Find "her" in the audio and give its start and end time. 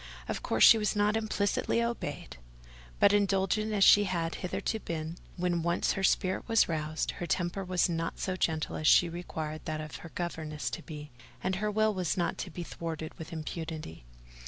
5.93-6.03, 7.21-7.27, 9.97-10.09, 11.57-11.69